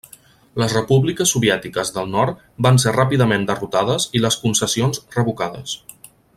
Les 0.61 0.71
repúbliques 0.77 1.33
soviètiques 1.35 1.91
del 1.97 2.09
nord 2.15 2.41
van 2.67 2.81
ser 2.85 2.95
ràpidament 2.97 3.47
derrotades 3.51 4.09
i 4.21 4.23
les 4.25 4.39
concessions 4.47 5.05
revocades. 5.19 5.81